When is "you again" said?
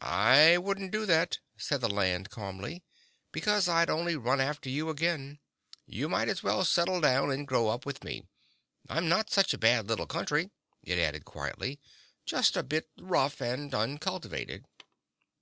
4.70-5.38